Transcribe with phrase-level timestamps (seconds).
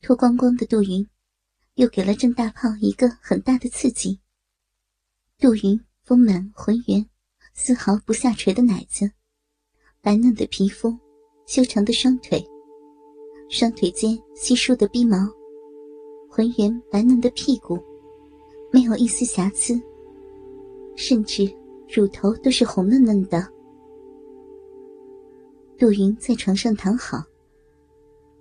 [0.00, 1.06] 脱光光的杜云，
[1.74, 4.20] 又给了郑大炮一个很大的刺激。
[5.38, 7.04] 杜云丰满浑圆，
[7.52, 9.10] 丝毫不下垂的奶子，
[10.00, 10.96] 白嫩的皮肤，
[11.46, 12.42] 修长的双腿，
[13.50, 15.18] 双腿间稀疏的逼毛，
[16.30, 17.78] 浑圆白嫩的屁股，
[18.72, 19.78] 没有一丝瑕疵，
[20.96, 21.44] 甚至
[21.88, 23.46] 乳头都是红嫩嫩的。
[25.76, 27.22] 杜云在床上躺好。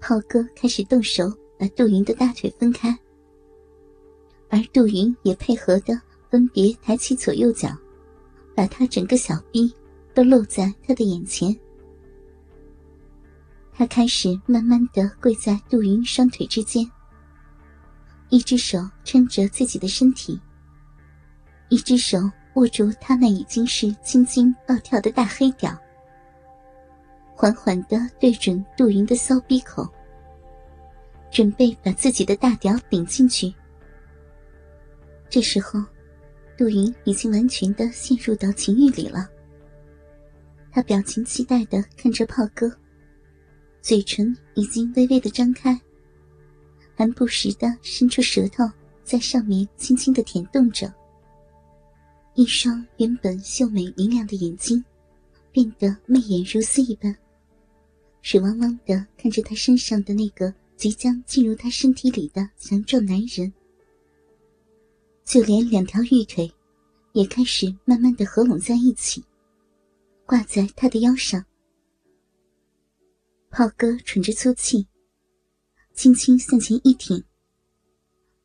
[0.00, 2.96] 浩哥开始动手把杜云的大腿分开，
[4.48, 7.76] 而杜云也配合的分别抬起左右脚，
[8.54, 9.72] 把他整个小臂
[10.14, 11.54] 都露在他的眼前。
[13.72, 16.88] 他开始慢慢的跪在杜云双腿之间，
[18.28, 20.40] 一只手撑着自己的身体，
[21.68, 22.18] 一只手
[22.54, 25.76] 握住他那已经是青筋暴跳的大黑屌。
[27.40, 29.88] 缓缓的对准杜云的骚逼口，
[31.30, 33.54] 准备把自己的大屌顶进去。
[35.30, 35.80] 这时候，
[36.56, 39.28] 杜云已经完全的陷入到情欲里了。
[40.72, 42.68] 他表情期待的看着炮哥，
[43.80, 45.80] 嘴唇已经微微的张开，
[46.96, 48.68] 还不时的伸出舌头
[49.04, 50.92] 在上面轻轻的舔动着。
[52.34, 54.84] 一双原本秀美明亮的眼睛，
[55.52, 57.16] 变得媚眼如丝一般。
[58.20, 63.52] 水汪汪的看着他身上的那个即将进入他身体里的强壮男人，
[65.24, 66.52] 就连两条玉腿
[67.12, 69.24] 也开始慢慢的合拢在一起，
[70.26, 71.44] 挂在他的腰上。
[73.50, 74.86] 炮哥喘着粗气，
[75.94, 77.24] 轻轻向前一挺，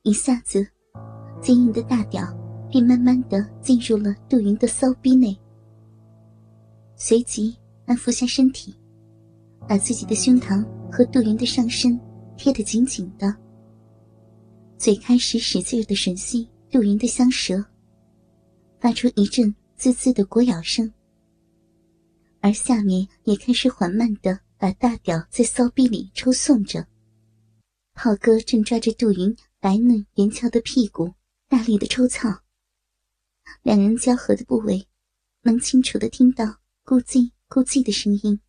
[0.03, 0.65] 一下子，
[1.41, 2.25] 坚硬的大屌
[2.71, 5.37] 便慢慢的进入了杜云的骚逼内，
[6.95, 8.73] 随即安抚下身体。
[9.67, 12.00] 把自己的胸膛和杜云的上身
[12.38, 13.36] 贴得紧紧的，
[14.78, 17.64] 嘴开始使劲的吮吸杜云的香舌，
[18.80, 20.92] 发出一阵滋滋的果咬声。
[22.42, 26.86] 而下面也开始缓慢的把大屌在骚逼里抽送着。
[27.93, 31.14] 炮哥正抓着杜云白嫩圆翘的屁股，
[31.48, 32.30] 大力的抽操。
[33.61, 34.86] 两人交合的部位，
[35.43, 36.43] 能清楚的听到
[36.83, 38.39] 咕叽咕叽的声音。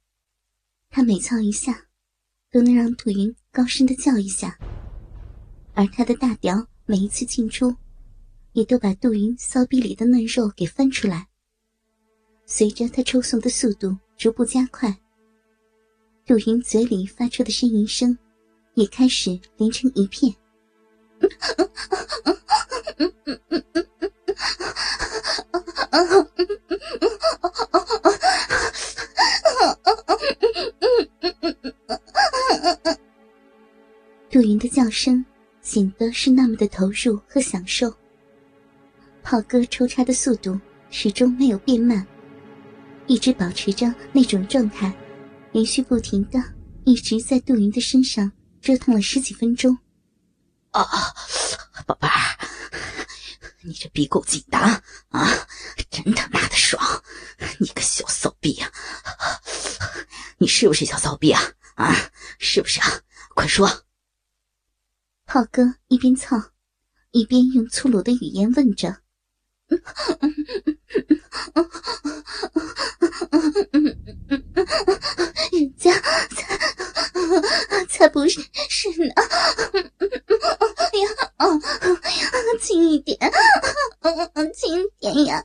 [0.96, 1.86] 他每操一下，
[2.52, 4.56] 都能让杜云高声的叫一下，
[5.74, 7.74] 而他的大屌每一次进出，
[8.52, 11.26] 也都把杜云骚逼里的嫩肉给翻出来。
[12.46, 14.96] 随着他抽送的速度逐步加快，
[16.24, 18.16] 杜云嘴里发出的呻吟声，
[18.74, 20.32] 也开始连成一片。
[34.34, 35.24] 杜云的叫声
[35.62, 37.88] 显得是那么的投入和享受。
[39.22, 42.04] 炮哥抽插的速度始终没有变慢，
[43.06, 44.92] 一直保持着那种状态，
[45.52, 46.42] 连续不停的
[46.82, 49.78] 一直在杜云的身上折腾了十几分钟。
[50.72, 50.84] 啊，
[51.86, 52.36] 宝贝儿，
[53.62, 55.46] 你这逼够紧的啊！
[55.88, 56.82] 真他妈的爽！
[57.60, 58.68] 你个小骚逼啊！
[60.38, 61.40] 你是不是小骚逼啊？
[61.76, 61.94] 啊，
[62.40, 62.88] 是不是啊？
[63.36, 63.70] 快说！
[65.34, 66.40] 浩哥一边操，
[67.10, 68.98] 一边用粗鲁的语言问着
[75.50, 75.90] ：“人家
[76.30, 76.56] 才
[77.88, 79.06] 才不是是呢！
[79.08, 79.14] 呀，
[82.60, 83.18] 轻一点，
[84.54, 85.44] 轻一点呀！”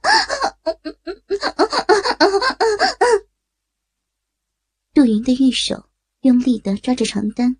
[4.93, 5.89] 杜云的玉手
[6.21, 7.57] 用力的抓着床单。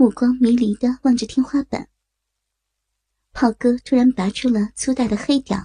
[0.00, 1.88] 目光迷离的望着天花板。
[3.32, 5.60] 炮哥突然拔出了粗大的黑屌，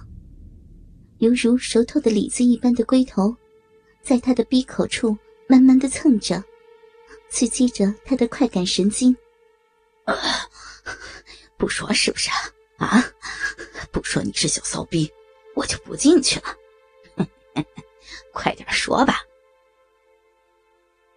[1.18, 3.32] 犹如熟透的李子一般的龟头，
[4.02, 5.16] 在他的鼻口处
[5.48, 6.42] 慢慢的蹭着，
[7.30, 9.16] 刺激着他的快感神经。
[11.56, 12.28] 不说是不是
[12.78, 12.88] 啊？
[12.88, 13.04] 啊，
[13.92, 15.08] 不说你是小骚逼，
[15.54, 16.46] 我就不进去了。
[18.34, 19.20] 快点说吧。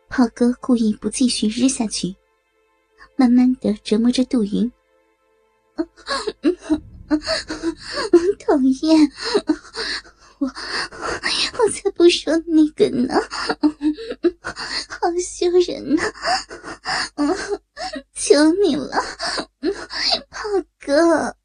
[0.07, 2.15] 炮哥故意不继续日下去。
[3.19, 4.71] 慢慢的折磨着杜云，
[8.39, 9.11] 讨厌，
[10.37, 13.15] 我我才不说那个呢，
[14.87, 16.03] 好羞人呐！
[18.13, 19.01] 求你了，
[20.29, 20.39] 炮
[20.79, 21.35] 哥。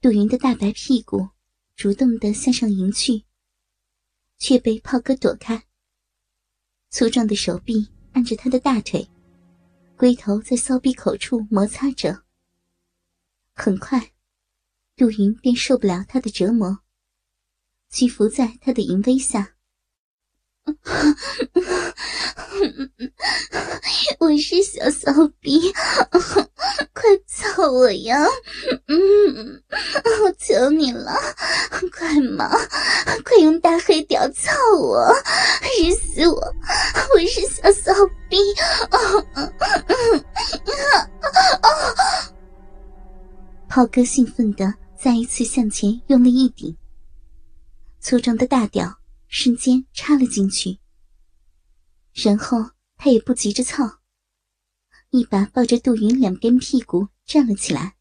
[0.00, 1.30] 杜云的大白屁股
[1.74, 3.24] 主动的向上迎去，
[4.38, 5.64] 却被炮哥躲开。
[6.90, 9.10] 粗壮的手臂按着他的大腿。
[10.00, 12.22] 龟头在骚逼口处摩擦着。
[13.52, 14.12] 很快，
[14.96, 16.78] 杜云便受不了他的折磨，
[17.90, 19.56] 屈服在他的淫威下。
[24.20, 25.70] 我是小骚逼，
[27.68, 28.24] 我呀！
[28.86, 29.62] 嗯，
[30.22, 31.12] 我求你了，
[31.92, 32.48] 快嘛，
[33.24, 35.12] 快用大黑屌操我，
[35.62, 36.54] 日死我！
[37.14, 37.92] 我是小骚
[38.28, 38.36] 逼。
[43.68, 46.76] 炮哥兴奋的再一次向前用力一顶，
[48.00, 48.98] 粗壮的大屌
[49.28, 50.78] 瞬间插了进去，
[52.12, 53.98] 然后他也不急着操，
[55.10, 57.94] 一把抱着杜云两边屁股站了起来。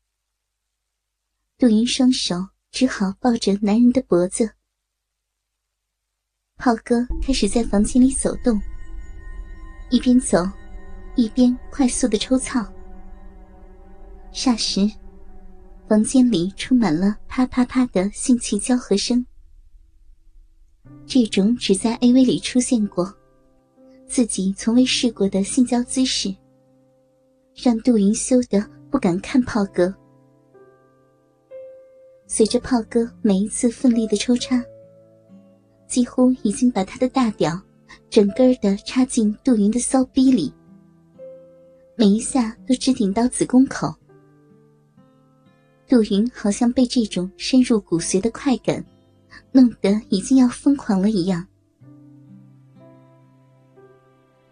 [1.55, 2.35] 杜云双手
[2.71, 4.51] 只好抱着男人的脖子，
[6.57, 8.59] 炮哥开始在房间里走动，
[9.91, 10.43] 一边走，
[11.15, 12.59] 一边快速的抽操，
[14.33, 14.91] 霎时。
[15.87, 19.23] 房间里充满了啪啪啪的性器交合声，
[21.05, 23.15] 这种只在 AV 里出现过、
[24.07, 26.35] 自己从未试过的性交姿势，
[27.55, 28.59] 让杜云羞得
[28.89, 29.93] 不敢看炮哥。
[32.27, 34.63] 随着炮哥每一次奋力的抽插，
[35.87, 37.59] 几乎已经把他的大屌
[38.09, 40.53] 整根的插进杜云的骚逼里，
[41.95, 43.93] 每一下都直顶到子宫口。
[45.87, 48.85] 杜云好像被这种深入骨髓的快感
[49.51, 51.43] 弄得已经要疯狂了一样，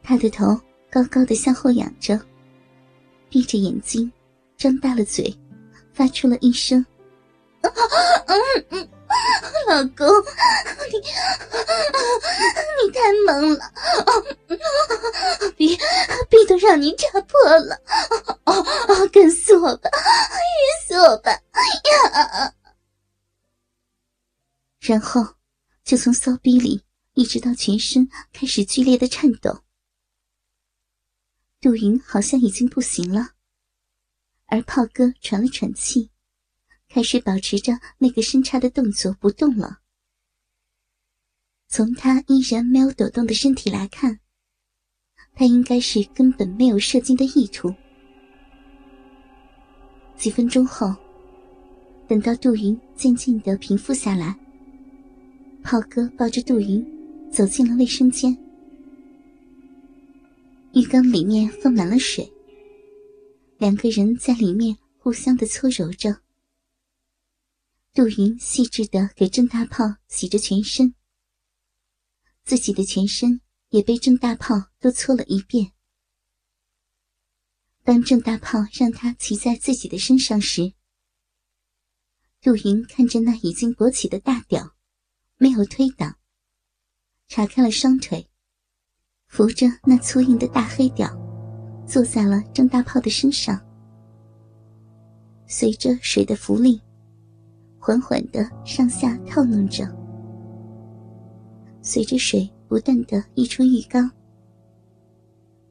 [0.02, 2.20] 他的头高高的向后仰着，
[3.30, 4.12] 闭着眼睛，
[4.58, 5.38] 张大了嘴，
[5.94, 6.84] 发出了一声
[9.68, 10.08] ：“老公，
[10.92, 10.98] 你
[12.78, 13.72] 你太猛了，
[15.56, 15.78] 逼
[16.30, 17.80] 逼都让你扎破了，
[19.12, 19.90] 干死我吧！”
[21.00, 22.54] 我吧呀！
[24.80, 25.36] 然后
[25.84, 26.84] 就从骚逼里
[27.14, 29.62] 一直到全身开始剧烈的颤抖。
[31.62, 33.30] 杜云好像已经不行了，
[34.48, 36.10] 而炮哥喘了喘气，
[36.90, 39.80] 开始保持着那个伸插的动作不动了。
[41.68, 44.20] 从他依然没有抖动的身体来看，
[45.36, 47.74] 他应该是根本没有射精的意图。
[50.16, 50.96] 几分钟后，
[52.08, 54.40] 等到杜云渐渐的平复下来，
[55.62, 56.84] 炮哥抱着杜云
[57.30, 58.36] 走进了卫生间。
[60.74, 62.32] 浴缸里面放满了水，
[63.60, 66.22] 两个人在里面互相的搓揉着。
[67.94, 70.94] 杜云细致的给郑大炮洗着全身，
[72.44, 75.72] 自己的全身也被郑大炮都搓了一遍。
[77.84, 80.74] 当郑大炮让他骑在自己的身上时，
[82.40, 84.76] 杜云看着那已经勃起的大屌，
[85.38, 86.20] 没有推挡，
[87.28, 88.30] 叉开了双腿，
[89.26, 91.10] 扶着那粗硬的大黑屌，
[91.88, 93.60] 坐在了郑大炮的身上。
[95.48, 96.80] 随着水的浮力，
[97.80, 99.88] 缓缓的上下套弄着，
[101.82, 104.12] 随着水不断的溢出浴缸，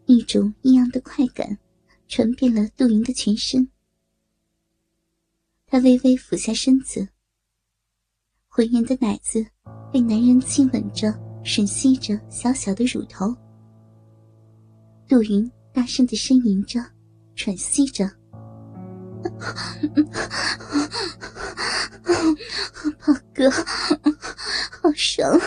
[0.06, 1.56] 一种异样的快感。
[2.08, 3.68] 传遍了杜云的全身，
[5.66, 7.08] 他微微俯下身子，
[8.46, 9.44] 浑圆的奶子
[9.92, 13.34] 被男人亲吻着，吮吸着小小的乳头。
[15.08, 16.82] 杜云大声的呻吟着，
[17.34, 18.10] 喘息着
[22.98, 23.50] ：“宝哥，
[24.80, 25.38] 好爽！”